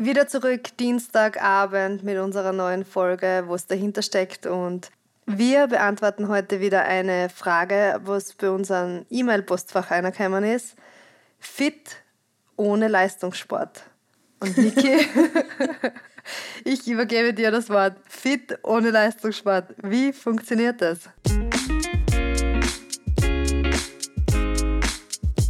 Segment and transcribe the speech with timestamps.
[0.00, 4.46] Wieder zurück Dienstagabend mit unserer neuen Folge, wo es dahinter steckt.
[4.46, 4.92] Und
[5.26, 10.76] wir beantworten heute wieder eine Frage, was bei unserem E-Mail-Postfach eingekommen ist.
[11.40, 11.96] Fit
[12.54, 13.82] ohne Leistungssport.
[14.38, 14.98] Und Niki,
[16.64, 17.96] ich übergebe dir das Wort.
[18.06, 19.74] Fit ohne Leistungssport.
[19.82, 21.08] Wie funktioniert das?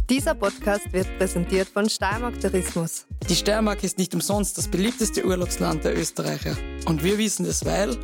[0.09, 3.05] Dieser Podcast wird präsentiert von Steiermark Tourismus.
[3.29, 6.57] Die Steiermark ist nicht umsonst das beliebteste Urlaubsland der Österreicher.
[6.85, 7.95] Und wir wissen es, weil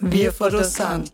[0.00, 1.12] wir vor das sind.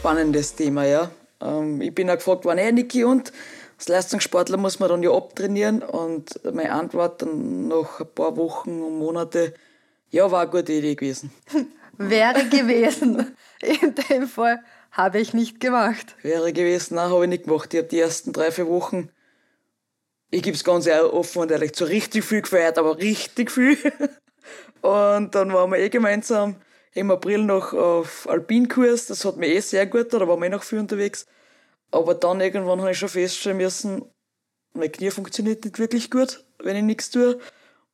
[0.00, 1.10] Spannendes Thema, ja.
[1.42, 3.34] Ähm, ich bin auch gefragt worden, hey Niki, und
[3.76, 5.82] als Leistungssportler muss man dann ja abtrainieren.
[5.82, 9.52] Und meine Antwort dann nach ein paar Wochen und Monate,
[10.08, 11.30] ja, war eine gute Idee gewesen.
[11.98, 13.36] Wäre gewesen.
[13.60, 16.16] In dem Fall habe ich nicht gemacht.
[16.22, 17.74] Wäre gewesen, nein, habe ich nicht gemacht.
[17.74, 19.10] Ich habe die ersten drei, vier Wochen,
[20.30, 23.76] ich gebe es ganz offen und ehrlich, so richtig viel gefeiert, aber richtig viel.
[24.80, 26.56] Und dann waren wir eh gemeinsam
[26.94, 29.06] im April noch auf Alpinkurs.
[29.06, 31.26] Das hat mir eh sehr gut, da waren wir eh noch viel unterwegs.
[31.90, 34.04] Aber dann irgendwann habe ich schon feststellen müssen,
[34.72, 37.38] mein Knie funktioniert nicht wirklich gut, wenn ich nichts tue.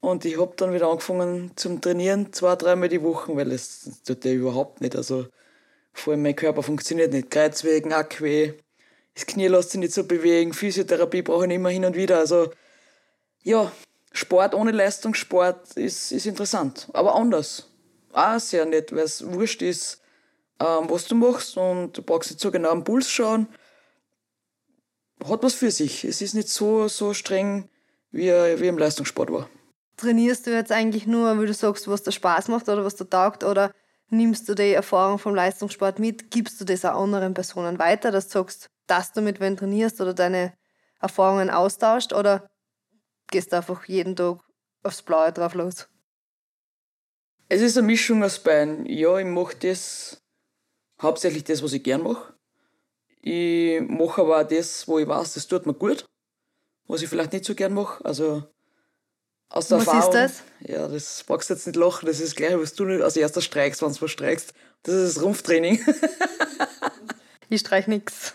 [0.01, 4.03] Und ich habe dann wieder angefangen zum Trainieren, zwei, dreimal die Woche, weil es das
[4.03, 4.95] tut ja überhaupt nicht.
[4.95, 5.27] Also
[5.93, 7.31] vor allem mein Körper funktioniert nicht.
[7.31, 8.55] Kreuzwegen, Ackweh,
[9.15, 12.19] das Knie lässt sich nicht so bewegen, Physiotherapie brauche ich immer hin und wieder.
[12.19, 12.51] Also
[13.43, 13.73] ja,
[14.13, 17.71] Sport ohne Leistungssport ist, ist interessant, aber anders.
[18.13, 20.03] Auch sehr nett, weil es wurscht ist,
[20.61, 23.49] ähm, was du machst und du brauchst nicht so genau am Puls schauen.
[25.25, 26.05] Hat was für sich.
[26.05, 27.69] Es ist nicht so, so streng,
[28.11, 29.49] wie, wie im Leistungssport war.
[29.97, 33.09] Trainierst du jetzt eigentlich nur, wie du sagst, was dir Spaß macht oder was dir
[33.09, 33.73] taugt oder
[34.11, 38.29] nimmst du die Erfahrung vom Leistungssport mit, gibst du das auch anderen Personen weiter, dass
[38.29, 40.53] du sagst, dass du mit wem trainierst oder deine
[41.01, 42.49] Erfahrungen austauscht oder
[43.31, 44.39] gehst du einfach jeden Tag
[44.83, 45.89] aufs Blaue drauf los?
[47.49, 48.87] Es ist eine Mischung aus beiden.
[48.87, 50.23] Ja, ich mache das
[51.01, 52.35] hauptsächlich das, was ich gern mache.
[53.21, 56.05] Ich mache aber auch das, wo ich weiß, das tut mir gut,
[56.87, 58.05] was ich vielleicht nicht so gern mache.
[58.05, 58.45] Also
[59.49, 60.43] aus der Was Erfahrung, ist das?
[60.69, 63.41] Ja, das brauchst du jetzt nicht lachen, das ist gleich, was du nicht als erster
[63.41, 64.53] streikst, wenn du was streikst.
[64.83, 65.85] Das ist das Rumpftraining.
[67.49, 68.33] Ich streich nix.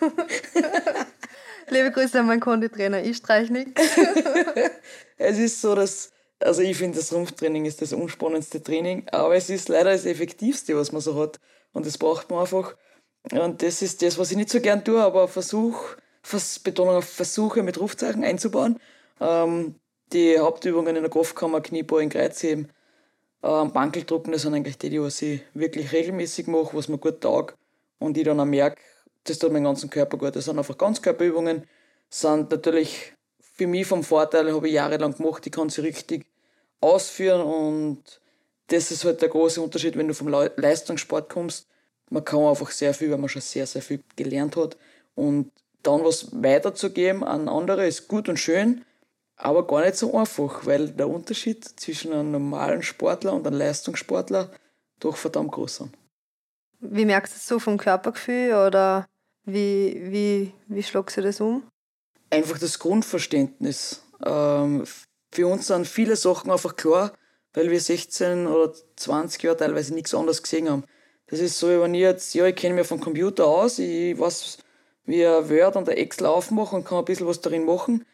[1.70, 3.72] Liebe Grüße an meinen Konditrainer, ich streich nix.
[5.18, 6.12] es ist so, dass,
[6.44, 10.76] also ich finde, das Rumpftraining ist das unspannendste Training, aber es ist leider das effektivste,
[10.76, 11.40] was man so hat.
[11.74, 12.76] Und das braucht man einfach.
[13.32, 17.06] Und das ist das, was ich nicht so gern tue, aber Versuch, Vers Betonung auf
[17.06, 18.80] Versuche mit Rufzeichen einzubauen.
[19.20, 19.76] Ähm,
[20.12, 22.72] die Hauptübungen in der Kraftkammer, Kniebeugen, Kreuzheben,
[23.44, 27.22] ähm, Bankeldrucken, das sind eigentlich die, die was ich wirklich regelmäßig mache, was mir gut
[27.22, 27.56] taugt.
[28.00, 28.82] Und ich dann auch merke,
[29.24, 30.36] das tut meinen ganzen Körper gut.
[30.36, 31.68] Das sind einfach Ganzkörperübungen,
[32.10, 36.26] sind natürlich für mich vom Vorteil, habe ich jahrelang gemacht, ich kann sie richtig
[36.82, 38.22] ausführen und
[38.68, 41.68] das ist halt der große Unterschied, wenn du vom Le Leistungssport kommst.
[42.10, 44.78] Man kann einfach sehr viel, weil man schon sehr, sehr viel gelernt hat.
[45.16, 45.52] Und
[45.84, 48.86] dann was weiterzugeben an andere ist gut und schön,
[49.36, 54.52] aber gar nicht so einfach, weil der Unterschied zwischen einem normalen Sportler und einem Leistungssportler
[55.00, 55.98] doch verdammt groß sind.
[56.80, 59.08] Wie merkst du das so vom Körpergefühl oder
[59.46, 61.64] wie, wie, wie schlagst du das um?
[62.30, 64.04] Einfach das Grundverständnis.
[64.24, 64.86] Ähm,
[65.32, 67.14] für uns sind viele Sachen einfach klar,
[67.54, 70.84] weil wir 16 oder 20 Jahre teilweise nichts anderes gesehen haben.
[71.28, 74.58] Das ist so, wenn ich jetzt, ja, ich kenne mich vom Computer aus, ich weiß,
[75.06, 78.06] wie ein Word und ein Excel aufmachen und kann ein bisschen was darin machen,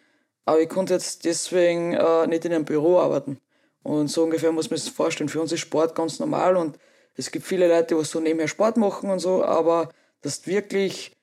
[0.46, 3.40] aber ich konnte jetzt deswegen äh, nicht in einem Büro arbeiten.
[3.84, 5.30] Und so ungefähr muss man sich vorstellen.
[5.30, 6.78] Für uns ist Sport ganz normal und
[7.16, 9.90] es gibt viele Leute, die so nebenher Sport machen und so, aber
[10.22, 11.16] dass du wirklich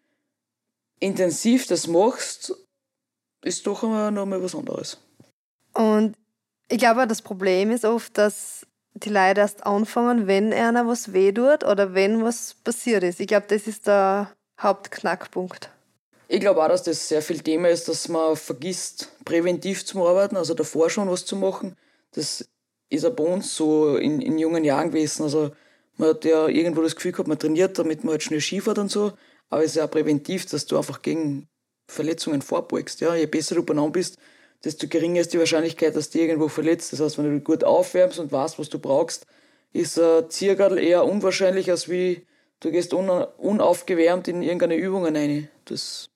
[0.99, 2.55] intensiv das machst,
[3.43, 4.99] ist doch immer noch mal was anderes.
[5.75, 6.17] Und
[6.69, 11.33] ich glaube, das Problem ist oft, dass die Leute erst anfangen, wenn einer was weh
[11.33, 13.21] tut oder wenn was passiert ist.
[13.21, 14.31] Ich glaube, das ist der
[14.61, 15.71] Hauptknackpunkt.
[16.29, 20.37] Ich glaube auch, dass das sehr viel Thema ist, dass man vergisst, präventiv zu arbeiten,
[20.37, 21.77] also davor schon was zu machen.
[22.13, 22.49] Das
[22.89, 25.25] ist auch bei uns so in, in jungen Jahren gewesen.
[25.25, 25.51] Also
[25.97, 28.91] man hat ja irgendwo das Gefühl gehabt, man trainiert, damit man halt schnell Skifährt und
[28.91, 29.13] so.
[29.51, 31.49] Aber es ist ja auch präventiv, dass du einfach gegen
[31.89, 33.01] Verletzungen vorbeugst.
[33.01, 33.15] Ja?
[33.15, 34.19] Je besser du benannt bist,
[34.65, 36.93] desto geringer ist die Wahrscheinlichkeit, dass du irgendwo verletzt.
[36.93, 39.27] Das heißt, wenn du gut aufwärmst und weißt, was du brauchst,
[39.73, 42.27] ist ein Ziergardel eher unwahrscheinlich, als wie
[42.61, 45.49] du gehst un unaufgewärmt in irgendeine Übung rein.
[45.67, 46.09] Das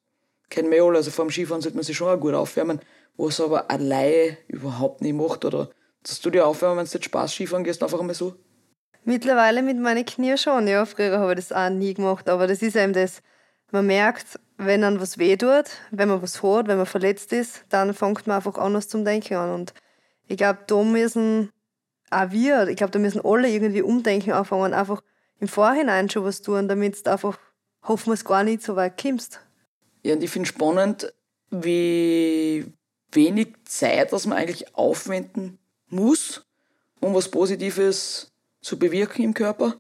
[0.51, 2.81] kein Mehl, also vor dem Skifahren sollte man sich schon auch gut aufwärmen,
[3.17, 5.45] was aber allein überhaupt nicht macht.
[5.45, 5.71] Oder
[6.03, 8.35] dass du dir aufwärmen, wenn du jetzt Spaß Skifahren gehst, einfach einmal so?
[9.05, 10.87] Mittlerweile mit meinen Knie schon, ja.
[10.87, 13.21] Früher habe ich das auch nie gemacht, aber das ist eben das,
[13.71, 17.65] man merkt, wenn dann was weh tut, wenn man was hat, wenn man verletzt ist,
[17.71, 19.55] dann fängt man einfach anders zum Denken an.
[19.55, 19.73] Und
[20.27, 21.51] ich glaube, da müssen
[22.11, 25.03] auch wir, ich glaube, da müssen alle irgendwie umdenken anfangen, einfach
[25.39, 27.39] im Vorhinein schon was tun, damit du einfach
[27.83, 29.41] hoffen wir es gar nicht so weit kommst.
[30.03, 31.13] Ja, und ich finde spannend,
[31.51, 32.67] wie
[33.13, 35.59] wenig Zeit, dass man eigentlich aufwenden
[35.89, 36.45] muss,
[37.01, 39.77] um was Positives zu bewirken im Körper.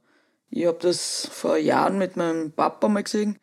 [0.51, 3.39] Ich habe das vor Jahren mit meinem Papa mal gesehen.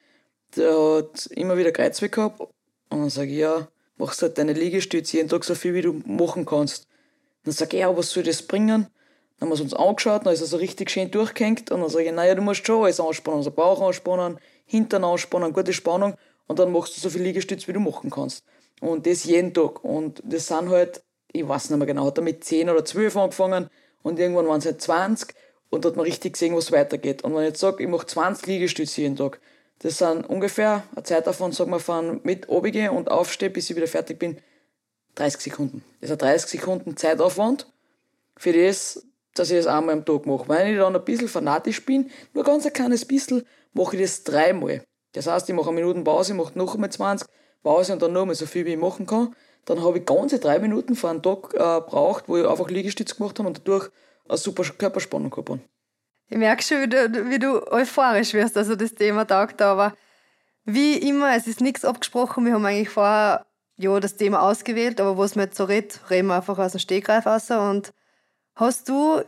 [0.56, 2.40] Der hat immer wieder Kreuzweh gehabt.
[2.40, 2.52] Und
[2.90, 6.46] dann sage ich, ja, machst halt deine Liegestütze jeden Tag so viel, wie du machen
[6.46, 6.88] kannst.
[7.44, 8.88] Dann sage ich, ja, was soll das bringen?
[9.40, 11.72] Dann haben wir uns angeschaut, dann ist er so richtig schön durchgehängt.
[11.72, 13.40] Und dann sage ich, naja, du musst schon alles anspannen.
[13.40, 16.16] Also Bauch anspannen, Hintern anspannen, gute Spannung.
[16.48, 18.44] Und dann machst du so viel Liegestütze, wie du machen kannst.
[18.82, 19.84] Und das jeden Tag.
[19.84, 23.18] Und das sind halt, ich weiß nicht mehr genau, hat er mit 10 oder 12
[23.18, 23.70] angefangen
[24.04, 25.34] und irgendwann waren es halt 20
[25.70, 27.24] und da hat man richtig gesehen, was weitergeht.
[27.24, 29.40] Und wenn ich jetzt sage, ich mache 20 Liegestütze jeden Tag,
[29.80, 33.75] das sind ungefähr eine Zeit davon, sagen wir, von mit runtergehen und aufstehe, bis ich
[33.75, 34.38] wieder fertig bin,
[35.16, 35.83] 30 Sekunden.
[36.01, 37.68] Das ist ein 30 Sekunden Zeitaufwand
[38.38, 40.48] für das, dass ich das einmal am Tag mache.
[40.48, 43.44] Wenn ich dann ein bisschen fanatisch bin, nur ganz ein kleines bisschen,
[43.74, 44.83] mache ich das dreimal.
[45.13, 47.27] Das heißt, ich mache eine Minute Pause, mache noch einmal 20
[47.63, 49.36] Pause und dann noch einmal so viel, wie ich machen kann.
[49.66, 53.16] Dann habe ich ganze drei Minuten vor einem Tag äh, braucht, wo ich einfach Liegestütz
[53.16, 53.89] gemacht habe und dadurch
[54.27, 55.60] eine super Körperspannung gehabt habe.
[56.27, 59.95] Ich merke schon, wie du, wie du euphorisch wirst, also das Thema taugt da, aber
[60.66, 62.45] wie immer, es ist nichts abgesprochen.
[62.45, 63.45] Wir haben eigentlich vorher
[63.77, 66.80] ja, das Thema ausgewählt, aber was wir jetzt so redet, reden wir einfach aus dem
[66.80, 67.51] Stegreif raus.
[67.51, 67.94] Und
[68.56, 69.22] hast du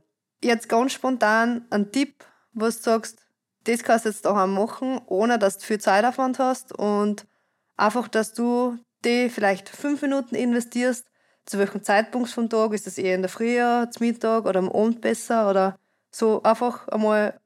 [0.44, 2.23] jetzt ganz spontan einen Tipp,
[2.53, 3.19] was du sagst,
[3.65, 7.27] das kannst du jetzt daheim machen, ohne dass du viel Zeitaufwand hast und
[7.75, 11.05] einfach, dass du die vielleicht fünf Minuten investierst,
[11.45, 13.57] zu welchem Zeitpunkt vom Tag, ist das eher in der Früh,
[13.91, 15.77] zum Mittag oder am Abend besser oder
[16.12, 17.39] so einfach einmal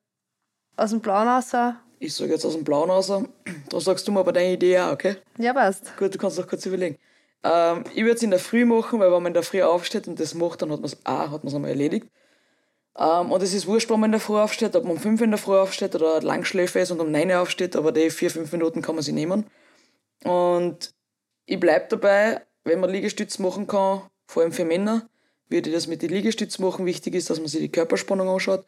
[0.78, 1.52] aus dem Plan raus?
[2.00, 3.12] Ich sage jetzt aus dem Plan raus,
[3.70, 5.18] da sagst du mir aber deine Idee auch, okay?
[5.38, 5.96] Ja, passt.
[5.98, 6.98] Gut, du kannst auch kurz überlegen.
[7.44, 10.08] Ähm, ich würde es in der Früh machen, weil wenn man in der Früh aufsteht
[10.08, 12.08] und das macht, dann hat man es auch, hat man es einmal erledigt.
[12.98, 15.22] Ähm, und es ist wurscht, wenn man in der Früh aufsteht, ob man um 5
[15.22, 18.32] in der Früh aufsteht oder Langschläfer ist und um 9 Uhr aufsteht, aber die 4,
[18.32, 19.46] 5 Minuten kann man sich nehmen.
[20.24, 20.94] Und
[21.46, 25.10] ich bleibe dabei, wenn man Liegestütze machen kann, vor allem für Männer,
[25.52, 26.86] würde ich das mit den Liegestützen machen.
[26.86, 28.66] Wichtig ist, dass man sich die Körperspannung anschaut.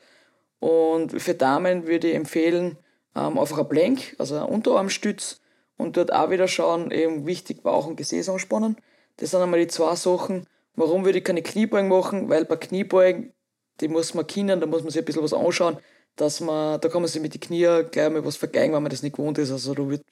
[0.60, 2.78] Und für Damen würde ich empfehlen,
[3.16, 5.42] ähm, einfach ein Blank, also ein Unterarmstütz
[5.78, 8.78] und dort auch wieder schauen, eben wichtig Bauch und Gesäß anspannen.
[9.18, 10.48] Das sind einmal die zwei Sachen.
[10.76, 12.30] Warum würde ich keine Kniebeugen machen?
[12.30, 13.34] Weil bei Kniebeugen,
[13.82, 15.78] die muss man kennen, da muss man sich ein bisschen was anschauen,
[16.16, 18.90] dass man, da kann man sich mit den Knie gleich mal was vergeigen, wenn man
[18.90, 19.52] das nicht gewohnt ist.
[19.52, 20.04] Also da würde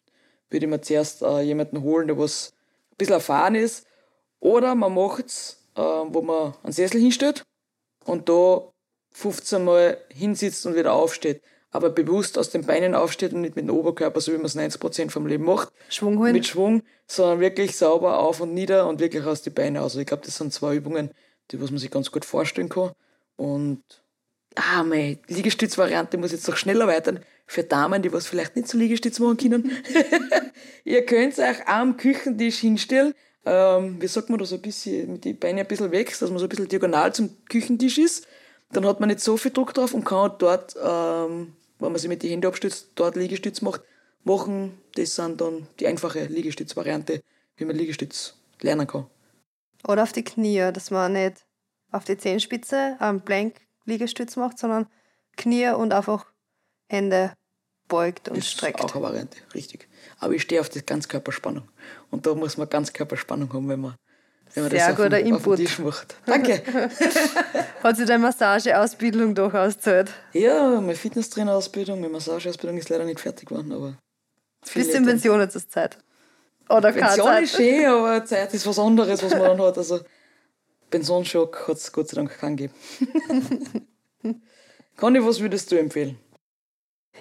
[0.50, 2.54] würd ich mir zuerst äh, jemanden holen, der was
[2.92, 3.88] ein bisschen erfahren ist.
[4.40, 7.44] Oder man macht es, äh, wo man einen Sessel hinstellt
[8.06, 8.72] und da
[9.12, 11.42] 15 Mal hinsitzt und wieder aufsteht.
[11.74, 14.58] Aber bewusst aus den Beinen aufsteht und nicht mit dem Oberkörper, so wie man es
[14.58, 15.72] 90% vom Leben macht.
[15.90, 16.34] Schwung holen.
[16.34, 19.92] Mit Schwung, sondern wirklich sauber auf und nieder und wirklich aus den Beinen aus.
[19.92, 21.12] Also ich glaube, das sind zwei Übungen,
[21.52, 22.92] die was man sich ganz gut vorstellen kann.
[23.38, 23.84] Und
[24.56, 27.22] ah, meine Liegestützvariante muss jetzt noch schneller erweitern.
[27.48, 29.72] Für Damen, die was vielleicht nicht so Liegestütz machen können.
[30.84, 33.14] Ihr könnt euch am Küchentisch hinstellen.
[33.46, 36.30] Ähm, wie sagt man da so ein bisschen, mit den Beinen ein bisschen weg, dass
[36.30, 38.28] man so ein bisschen diagonal zum Küchentisch ist.
[38.72, 42.08] Dann hat man nicht so viel Druck drauf und kann dort, ähm, wenn man sich
[42.08, 43.82] mit den Händen abstützt, dort Liegestütz macht,
[44.24, 44.80] machen.
[44.96, 47.22] Das sind dann die einfache Liegestützvariante,
[47.58, 49.08] wie man Liegestütz lernen kann.
[49.88, 51.46] Oder auf die Knie, dass man nicht
[51.92, 53.56] auf die Zehenspitze am Blank
[53.86, 54.88] Liegestütz macht, sondern
[55.36, 56.28] Knie und einfach
[56.88, 57.34] Hände
[57.92, 58.80] beugt und das streckt.
[58.80, 59.88] Ist auch eine Variante, richtig.
[60.20, 61.68] Aber ich stehe auf die Ganzkörperspannung.
[62.10, 63.96] Und da muss man Ganzkörperspannung haben, wenn man,
[64.54, 65.58] wenn man Sehr das auf, guter den, auf den Input.
[65.58, 66.16] Tisch macht.
[66.26, 66.64] Danke.
[67.84, 70.12] Hat sich deine Massageausbildung durchaus gezahlt?
[70.34, 73.98] ja, meine Fitnesstrainerausbildung, meine Massageausbildung ist leider nicht fertig geworden, aber.
[74.74, 75.98] du in Pension jetzt ist Zeit?
[76.70, 77.44] Oder keine Pension Zeit?
[77.44, 79.78] ist schön, aber Zeit ist was anderes, was man dann hat.
[79.78, 80.00] Also
[80.90, 82.74] Pensionsschock hat es Gott sei Dank keinen gegeben.
[84.96, 86.18] Conny, was würdest du empfehlen?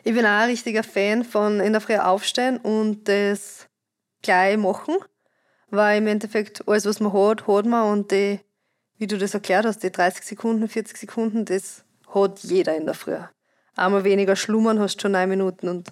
[0.02, 3.68] Ich bin auch ein richtiger Fan von in der Früh aufstehen und das
[4.22, 4.96] gleich machen,
[5.70, 8.40] weil im Endeffekt alles, was man hat, hat man und die,
[8.98, 12.94] wie du das erklärt hast, die 30 Sekunden, 40 Sekunden, das hat jeder in der
[12.94, 13.16] Früh.
[13.76, 15.88] Einmal weniger schlummern hast du schon neun Minuten und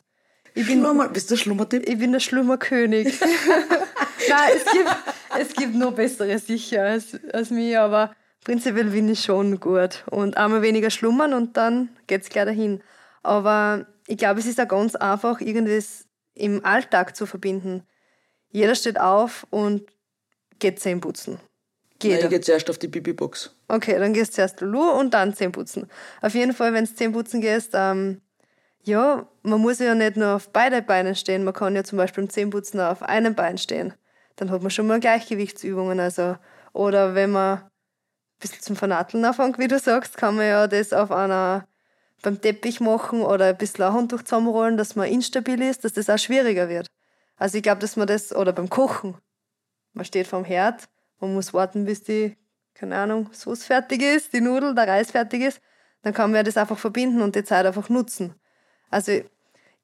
[0.55, 1.89] Ich bin nochmal, bist du ein Schlummertipp?
[1.89, 3.19] ich bin der Schlummerkönig.
[4.29, 4.97] Nein, es gibt,
[5.41, 8.15] es gibt noch bessere sicher als, als mich, aber
[8.45, 10.05] prinzipiell bin ich schon gut.
[10.11, 12.83] Und einmal weniger schlummern und dann geht's gleich dahin.
[13.23, 17.83] Aber ich glaube, es ist auch ganz einfach, irgendwas im Alltag zu verbinden.
[18.51, 19.83] jeder steht auf und
[20.59, 21.39] geht Zähne putzen.
[21.99, 23.55] Geht Nein, ich gehe zuerst auf die Bibi-Box.
[23.69, 25.91] Okay, dann gehst du zuerst Lulu und dann Zähne putzen.
[26.23, 28.23] Auf jeden Fall, wenn du Zähne putzen gehst, ähm,
[28.89, 32.25] ja, man muss ja nicht nur auf beide Beine stehen, man kann ja zum Beispiel
[32.25, 33.93] im Zähneputzen auf einem Bein stehen.
[34.37, 36.01] Dann hat man schon mal Gleichgewichtsübungen.
[36.01, 36.37] Also,
[36.73, 37.71] oder wenn man ein
[38.41, 41.68] bisschen zum Vernatteln anfängt, wie du sagst, kann man ja das auf einer
[42.23, 46.11] beim Teppich machen oder ein bisschen ein Handtuch zusammenrollen, dass man instabil ist, dass das
[46.11, 46.89] auch schwieriger wird.
[47.37, 49.17] Also ich glaube, dass man das, oder beim Kochen,
[49.93, 50.89] man steht vorm Herd,
[51.21, 52.37] man muss warten, bis die,
[52.75, 55.61] keine Ahnung, Sauce fertig ist, die Nudel, der Reis fertig ist,
[56.03, 58.35] dann kann man ja das einfach verbinden und die Zeit einfach nutzen.
[58.91, 59.25] Also ich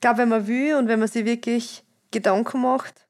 [0.00, 3.06] glaube, wenn man will und wenn man sich wirklich Gedanken macht,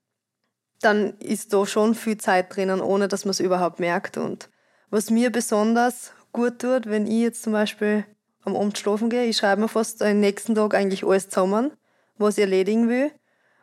[0.81, 4.17] dann ist da schon viel Zeit drinnen, ohne dass man es überhaupt merkt.
[4.17, 4.51] Und
[4.91, 8.05] was mir besonders gut tut, wenn ich jetzt zum Beispiel
[8.45, 11.73] am Abend schlafen gehe, ich schreibe mir fast den nächsten Tag eigentlich alles zusammen,
[12.19, 13.11] was ich erledigen will.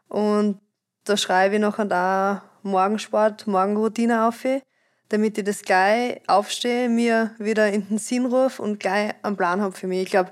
[0.07, 0.59] Und
[1.05, 4.43] da schreibe ich nachher da Morgensport, Morgenroutine auf,
[5.09, 9.61] damit ich das gleich aufstehe, mir wieder in den Sinn rufe und gleich einen Plan
[9.61, 10.03] habe für mich.
[10.03, 10.31] Ich glaube,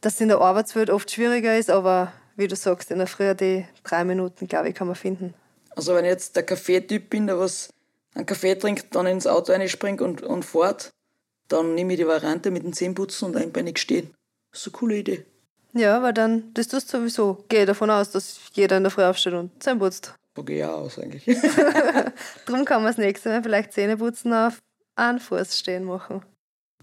[0.00, 3.34] dass es in der Arbeitswelt oft schwieriger ist, aber wie du sagst, in der Früh
[3.34, 5.34] die drei Minuten, glaube ich, kann man finden.
[5.70, 7.72] Also wenn ich jetzt der Kaffeetyp bin, der was
[8.14, 10.92] einen Kaffee trinkt, dann ins Auto einspringt und, und fährt,
[11.52, 14.10] dann nehme ich die Variante mit dem Zähneputzen und einbeinig stehen.
[14.50, 15.24] Das ist eine coole Idee.
[15.74, 17.44] Ja, weil dann, das tust du sowieso.
[17.48, 20.14] Gehe davon aus, dass jeder in der Früh aufsteht und Zähne putzt.
[20.34, 21.24] Da gehe ich auch aus eigentlich.
[22.46, 24.58] Darum kann man das nächste Mal vielleicht Zähne putzen auf
[24.94, 26.22] einen Fuß stehen machen.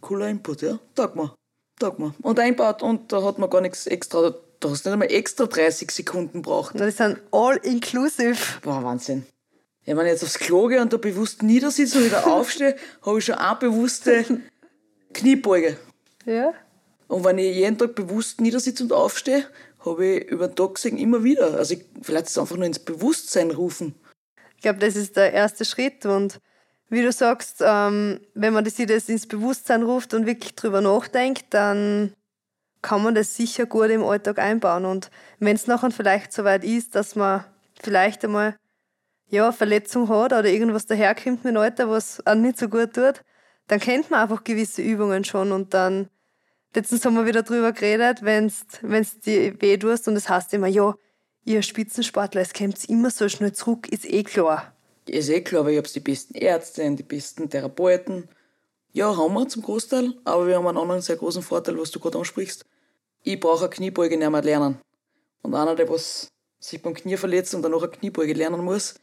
[0.02, 0.80] Cooler Input, ja.
[0.96, 1.34] Tag mal.
[1.80, 2.14] Tag mal.
[2.22, 4.34] Und einbaut und da hat man gar nichts extra.
[4.60, 6.80] Da hast du nicht einmal extra 30 Sekunden braucht.
[6.80, 8.38] Das sind all inclusive.
[8.62, 9.26] Boah, Wahnsinn.
[9.86, 13.20] Ja, wenn ich jetzt aufs Klo gehe und da bewusst niedersitze und wieder aufstehe, habe
[13.20, 14.26] ich schon eine bewusste
[15.14, 15.78] Kniebeuge.
[16.26, 16.54] Ja.
[17.08, 19.46] Und wenn ich jeden Tag bewusst niedersitze und aufstehe,
[19.86, 21.56] habe ich über den Tag gesehen immer wieder.
[21.56, 23.96] Also ich, vielleicht ist es einfach nur ins Bewusstsein rufen.
[24.56, 26.06] Ich glaube, das ist der erste Schritt.
[26.06, 26.40] Und
[26.90, 31.46] wie du sagst, ähm, wenn man das, das ins Bewusstsein ruft und wirklich drüber nachdenkt,
[31.52, 32.14] dann
[32.82, 34.86] kann man das sicher gut im Alltag einbauen.
[34.86, 37.46] Und wenn es nachher vielleicht so weit ist, dass man
[37.82, 38.56] vielleicht einmal
[39.30, 43.22] ja, Verletzung hat oder irgendwas daherkommt mit dem Alter, was einem nicht so gut tut,
[43.70, 46.10] dann kennt man einfach gewisse Übungen schon und dann,
[46.74, 50.54] letztens haben wir wieder drüber geredet, wenn es dir weh tust und es das heißt
[50.56, 50.96] immer, ja,
[51.46, 54.74] ihr Spitzensportler, es kommt immer so schnell zurück, ist eh klar.
[55.06, 58.28] Ist eh klar, weil ich habe die besten Ärzte die besten Therapeuten.
[58.92, 62.00] Ja, haben wir zum Großteil, aber wir haben einen anderen sehr großen Vorteil, was du
[62.00, 62.66] gerade ansprichst.
[63.22, 64.80] Ich brauche eine Kniebeuge nicht mehr lernen.
[65.44, 68.96] Und einer, der was sich beim Knie verletzt und dann noch eine Kniebeuge lernen muss,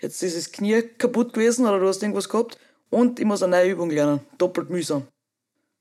[0.00, 2.58] jetzt ist das Knie kaputt gewesen oder du hast irgendwas gehabt
[2.94, 4.20] und ich muss eine neue Übung lernen.
[4.38, 5.08] Doppelt mühsam.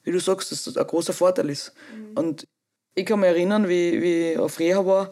[0.03, 1.74] Wie du sagst, dass das ein großer Vorteil ist.
[1.96, 2.17] Mhm.
[2.17, 2.48] Und
[2.96, 5.12] ich kann mich erinnern, wie, wie ich auf Reha war,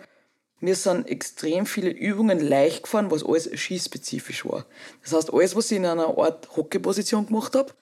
[0.59, 4.65] mir sind extrem viele Übungen leicht gefahren, was alles skispezifisch war.
[5.03, 7.73] Das heißt, alles, was ich in einer Art Hockeyposition gemacht habe,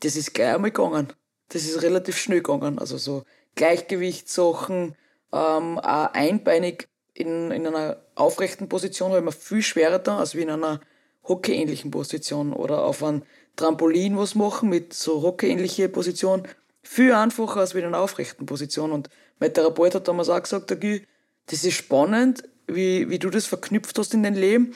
[0.00, 1.12] das ist gleich einmal gegangen.
[1.48, 2.78] Das ist relativ schnell gegangen.
[2.78, 4.94] Also so Gleichgewichtssachen,
[5.32, 10.34] ähm, auch einbeinig in, in einer aufrechten Position habe ich mir viel schwerer da, als
[10.34, 10.80] wie in einer
[11.24, 13.22] hockeyähnlichen Position oder auf einem
[13.58, 16.44] Trampolin was machen mit so hockeyähnliche Position.
[16.82, 18.92] Viel einfacher als in einer aufrechten Position.
[18.92, 23.98] Und mein Therapeut hat damals auch gesagt, das ist spannend, wie, wie du das verknüpft
[23.98, 24.74] hast in dein Leben,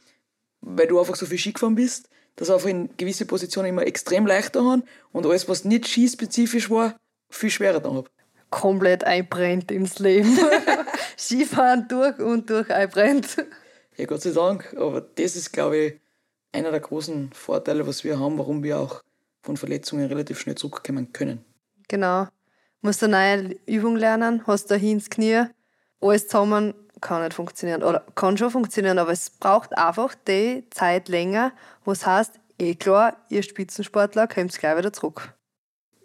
[0.60, 4.26] weil du einfach so viel Ski gefahren bist, dass einfach in gewisse Positionen immer extrem
[4.26, 6.96] leichter haben und alles, was nicht skispezifisch war,
[7.30, 8.08] viel schwerer da habe
[8.52, 10.38] komplett einbrennt ins Leben.
[11.18, 13.44] Skifahren durch und durch einbrennt.
[13.96, 14.76] Ja, Gott sei Dank.
[14.78, 16.00] Aber das ist, glaube ich,
[16.52, 19.02] einer der großen Vorteile, was wir haben, warum wir auch
[19.42, 21.44] von Verletzungen relativ schnell zurückkommen können.
[21.88, 22.28] Genau.
[22.80, 25.44] Musst eine neue Übung lernen, hast da ins Knie,
[26.00, 27.82] alles zusammen kann nicht funktionieren.
[27.82, 31.52] Oder kann schon funktionieren, aber es braucht einfach die Zeit länger,
[31.84, 35.34] was heißt, eh klar, ihr Spitzensportler kommt gleich wieder zurück.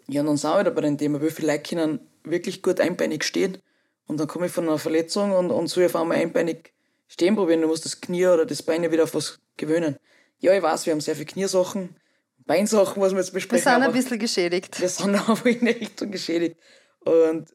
[0.08, 2.80] Ja, und dann sind wir wieder bei dem Thema, wie viele Leute können wirklich gut
[2.80, 3.58] einbeinig stehen.
[4.06, 6.72] Und dann komme ich von einer Verletzung und, und soll auf einmal einbeinig
[7.08, 7.60] stehen probieren.
[7.60, 9.96] Du musst das Knie oder das Bein wieder auf was gewöhnen.
[10.40, 11.96] Ja, ich weiß, wir haben sehr viele Kniesachen,
[12.46, 13.64] Beinsachen, was wir jetzt besprechen.
[13.64, 14.80] Wir sind ein bisschen geschädigt.
[14.80, 16.56] Wir sind einfach in der Richtung geschädigt.
[17.00, 17.54] Und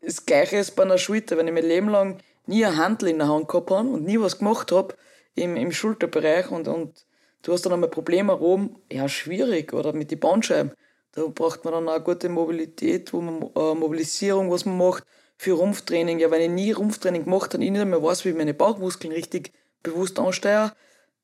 [0.00, 1.36] das Gleiche ist bei einer Schulter.
[1.36, 4.18] Wenn ich mein Leben lang nie eine Handel in der Hand gehabt habe und nie
[4.18, 4.94] was gemacht habe
[5.34, 7.04] im, im Schulterbereich und, und
[7.42, 9.72] du hast dann einmal Probleme oben, ja, schwierig.
[9.72, 10.72] Oder mit den Bandscheiben.
[11.12, 15.04] Da braucht man dann auch gute Mobilität, wo man, äh, Mobilisierung, was man macht,
[15.36, 16.18] für Rumpftraining.
[16.18, 19.12] Ja, wenn ich nie Rumpftraining gemacht habe ich nicht mehr weiß, wie ich meine Bauchmuskeln
[19.12, 19.52] richtig
[19.82, 20.72] bewusst ansteuere,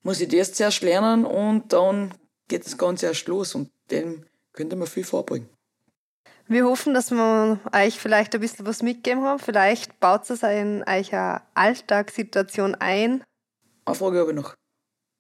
[0.05, 2.15] muss ich das zuerst lernen und dann
[2.47, 5.49] geht das Ganze erst los und dem könnte man viel vorbringen.
[6.47, 9.39] Wir hoffen, dass wir euch vielleicht ein bisschen was mitgeben haben.
[9.39, 13.25] Vielleicht baut es in eurer Alltagssituation ein.
[13.87, 14.55] Eine Frage habe ich noch.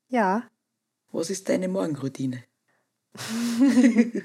[0.08, 0.42] Ja.
[1.12, 2.44] Was ist deine Morgenroutine?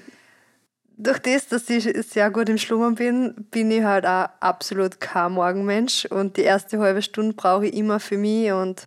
[0.98, 5.32] Durch das, dass ich sehr gut im Schlummern bin, bin ich halt auch absolut kein
[5.32, 6.06] Morgenmensch.
[6.06, 8.52] Und die erste halbe Stunde brauche ich immer für mich.
[8.52, 8.84] Und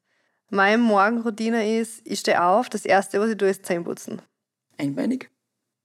[0.52, 4.20] meine Morgenroutine ist, ich stehe auf, das erste, was ich tue, ist Zähneputzen.
[4.78, 5.30] Einbeinig?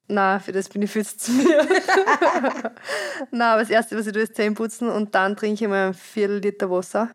[0.10, 1.66] Na, für das bin ich viel zu mir.
[3.32, 5.94] Na, aber das erste, was ich tue, ist Zähneputzen und dann trinke ich mal ein
[5.94, 7.12] Viertel Liter Wasser,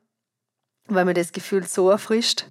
[0.89, 2.47] weil mir das Gefühl so erfrischt.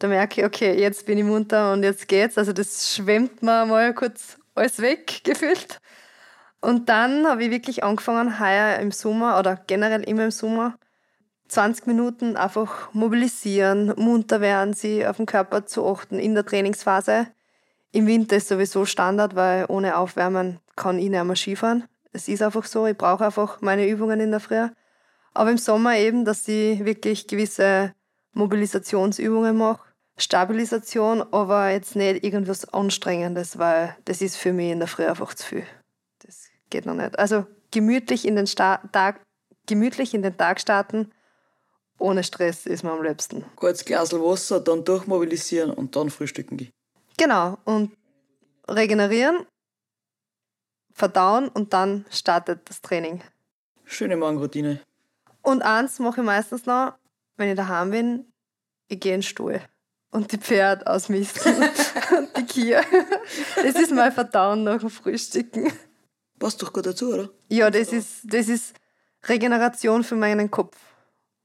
[0.00, 2.36] Da merke ich, okay, jetzt bin ich munter und jetzt geht's.
[2.36, 5.80] Also das schwemmt mir mal kurz alles weg, gefühlt.
[6.60, 10.76] Und dann habe ich wirklich angefangen, heuer im Sommer oder generell immer im Sommer,
[11.50, 17.26] 20 Minuten einfach mobilisieren, munter werden, sie auf den Körper zu achten in der Trainingsphase
[17.92, 21.84] im Winter ist sowieso Standard, weil ohne Aufwärmen kann ich nicht mehr Skifahren.
[22.12, 24.68] Es ist einfach so, ich brauche einfach meine Übungen in der Früh.
[25.34, 27.92] Aber im Sommer eben, dass ich wirklich gewisse
[28.32, 29.82] Mobilisationsübungen mache.
[30.16, 35.34] Stabilisation, aber jetzt nicht irgendwas Anstrengendes, weil das ist für mich in der Früh einfach
[35.34, 35.64] zu viel.
[36.24, 37.18] Das geht noch nicht.
[37.18, 39.20] Also gemütlich in den, Sta Tag,
[39.66, 41.10] gemütlich in den Tag starten,
[42.00, 43.44] ohne Stress ist mir am liebsten.
[43.56, 46.72] Kurz Glas Wasser, dann durchmobilisieren und dann frühstücken gehen.
[47.16, 47.92] Genau, und
[48.68, 49.46] regenerieren,
[50.92, 53.22] verdauen und dann startet das Training.
[53.84, 54.80] Schöne Morgenroutine.
[55.42, 56.94] Und eins mache ich meistens noch,
[57.36, 58.32] wenn ich daheim bin,
[58.88, 59.60] ich gehe in den Stuhl
[60.10, 61.54] und die Pferd ausmisten
[62.16, 62.84] und die Kier.
[63.56, 65.72] Das ist mein Verdauen nach dem Frühstücken.
[66.38, 67.30] Passt doch gut dazu, oder?
[67.48, 68.74] Ja, das ist, das ist
[69.28, 70.76] Regeneration für meinen Kopf,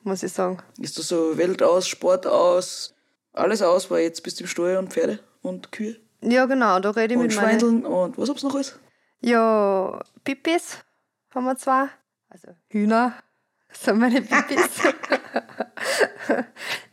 [0.06, 0.60] muss ich sagen.
[0.80, 2.94] Ist das so Welt aus, Sport aus,
[3.34, 5.20] alles aus, weil jetzt bist du im Stall und Pferde?
[5.46, 5.96] und Kühe.
[6.22, 7.96] Ja, genau, da rede ich und mit Schweindeln meine...
[7.96, 8.78] und was hab's noch alles?
[9.22, 10.80] Ja, Pipis
[11.34, 11.90] haben wir zwar.
[12.30, 13.14] Also Hühner
[13.72, 14.70] sind meine Pipis.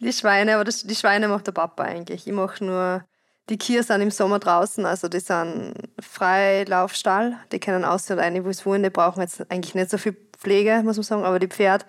[0.01, 2.27] die Schweine, aber das, die Schweine macht der Papa eigentlich.
[2.27, 3.05] Ich mache nur,
[3.49, 8.45] die Kühe sind im Sommer draußen, also die sind Freilaufstall, die können aussehen und rein,
[8.45, 11.39] wo es wollen, die brauchen jetzt eigentlich nicht so viel Pflege, muss man sagen, aber
[11.39, 11.87] die Pferd,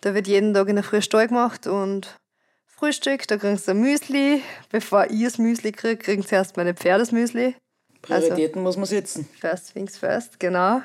[0.00, 2.18] da wird jeden Tag in der Früh Stall gemacht und
[2.66, 4.42] Frühstück, da kriegst du ein Müsli.
[4.70, 7.56] Bevor ich das Müsli kriege, kriegen sie erst meine Pferdesmüsli.
[8.02, 9.28] Prioritäten also, muss man setzen.
[9.40, 10.82] First things first, genau.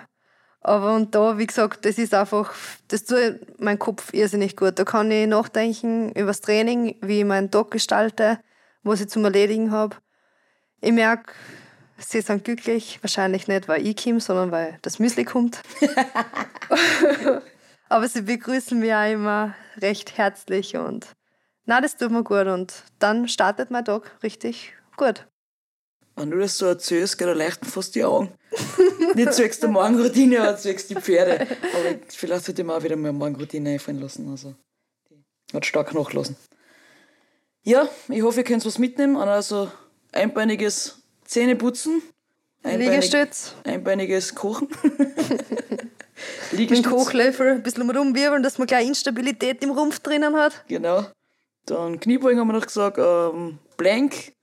[0.61, 2.53] Aber und da, wie gesagt, das ist einfach,
[2.87, 4.79] das tut mein Kopf irrsinnig gut.
[4.79, 8.39] Da kann ich nachdenken über das Training, wie ich meinen Tag gestalte,
[8.83, 9.97] was ich zum Erledigen habe.
[10.79, 11.33] Ich merke,
[11.97, 15.61] sie sind glücklich, wahrscheinlich nicht, weil ich komme, sondern weil das Müsli kommt.
[17.91, 21.07] Aber sie begrüßen mich auch immer recht herzlich und
[21.65, 25.27] na, das tut mir gut und dann startet mein Tag richtig gut.
[26.15, 28.31] Wenn du das so erzählst, geht er leicht fast die Augen.
[29.15, 31.41] Nicht zwecks der Morgenroutine, aber zwecks die Pferde.
[31.41, 34.29] Aber vielleicht sollte ich mir auch wieder mal Morgenroutine einfallen lassen.
[34.29, 34.55] Also,
[35.51, 36.37] die hat stark nachgelassen.
[37.63, 39.17] Ja, ich hoffe, ihr könnt was mitnehmen.
[39.17, 39.69] Also
[40.13, 42.01] einbeiniges Zähneputzen.
[42.63, 43.53] Einbeinig, Liegestütz.
[43.65, 44.69] Einbeiniges Kochen.
[46.51, 46.85] Liegestütz.
[46.85, 50.63] Mit Kochlöffel ein bisschen rumwirbeln, dass man gleich Instabilität im Rumpf drinnen hat.
[50.67, 51.05] Genau.
[51.65, 54.33] Dann Kniebeugen haben wir noch gesagt, ähm, Blank,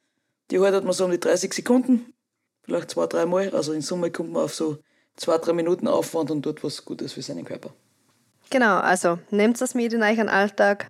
[0.51, 2.13] die haltet man so um die 30 Sekunden,
[2.63, 3.55] vielleicht zwei, drei Mal.
[3.55, 4.79] Also in Summe kommt man auf so
[5.17, 7.71] zwei, drei Minuten Aufwand und tut was Gutes für seinen Körper.
[8.51, 10.89] Genau, also nehmt das mit in euren Alltag,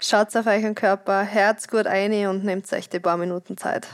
[0.00, 3.88] schaut auf euren Körper, Herz gut ein und nehmt euch die paar Minuten Zeit.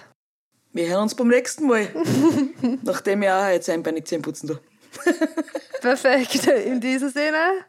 [0.73, 1.89] Wir hören uns beim nächsten Mal,
[2.83, 4.61] nachdem ich auch jetzt einbeinig Zähne putzen tue.
[5.87, 7.65] Perfekt, in diesem Sinne.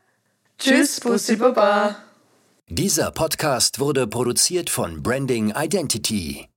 [0.58, 1.98] Tschüss, Bussi Baba.
[2.68, 6.50] Dieser Podcast wurde produziert von Branding Identity.